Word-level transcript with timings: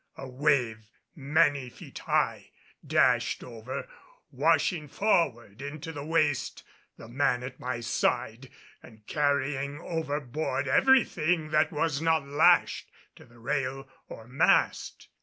A 0.17 0.27
wave 0.27 0.89
many 1.15 1.69
feet 1.69 1.99
high 1.99 2.49
dashed 2.83 3.43
over, 3.43 3.87
washing 4.31 4.87
forward 4.87 5.61
into 5.61 5.91
the 5.91 6.03
waist 6.03 6.63
the 6.97 7.07
man 7.07 7.43
at 7.43 7.59
my 7.59 7.81
side 7.81 8.49
and 8.81 9.05
carrying 9.05 9.79
overboard 9.79 10.67
everything 10.67 11.51
that 11.51 11.71
was 11.71 12.01
not 12.01 12.25
lashed 12.25 12.89
to 13.17 13.25
the 13.25 13.37
rail 13.37 13.87
or 14.07 14.27
mast. 14.27 15.07